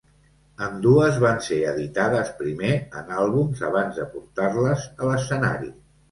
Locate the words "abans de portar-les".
3.67-4.87